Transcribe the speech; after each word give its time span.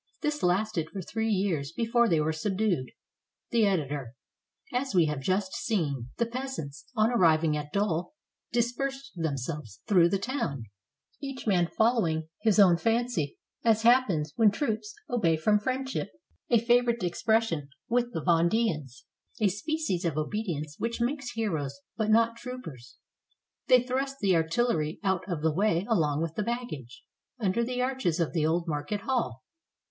This 0.21 0.41
lasted 0.41 0.89
for 0.89 0.99
three 1.03 1.29
years 1.29 1.71
before 1.71 2.09
they 2.09 2.19
were 2.19 2.33
subdued. 2.33 2.89
The 3.51 3.67
Editor.] 3.67 4.15
As 4.73 4.95
w^e 4.95 5.05
have 5.07 5.19
just 5.19 5.53
seen, 5.53 6.09
the 6.17 6.25
peasants, 6.25 6.85
on 6.95 7.11
arriving 7.11 7.55
at 7.55 7.71
Dol, 7.71 8.15
dispersed 8.51 9.11
themselves 9.15 9.81
through 9.85 10.09
the 10.09 10.17
town, 10.17 10.63
each 11.21 11.45
man 11.45 11.67
fol 11.67 11.99
lowing 12.01 12.29
his 12.41 12.57
own 12.57 12.77
fancy, 12.77 13.37
as 13.63 13.83
happens 13.83 14.33
when 14.35 14.49
troops 14.49 14.95
"obey 15.07 15.37
from 15.37 15.59
friendship," 15.59 16.07
a 16.49 16.57
favorite 16.57 17.03
expression 17.03 17.69
with 17.87 18.11
the 18.11 18.23
Ven 18.23 18.49
deans,— 18.49 19.05
a 19.39 19.49
species 19.49 20.03
of 20.03 20.17
obedience 20.17 20.77
which 20.79 20.99
makes 20.99 21.33
heroes 21.33 21.79
but 21.95 22.09
not 22.09 22.37
troopers. 22.37 22.97
They 23.67 23.83
thrust 23.83 24.15
the 24.19 24.35
artillery 24.35 24.99
out 25.03 25.23
of 25.29 25.43
the 25.43 25.53
way 25.53 25.85
along 25.87 26.23
with 26.23 26.33
the 26.33 26.41
baggage, 26.41 27.03
under 27.39 27.63
the 27.63 27.83
arches 27.83 28.19
of 28.19 28.33
the 28.33 28.47
old 28.47 28.67
market 28.67 29.01
hall. 29.01 29.43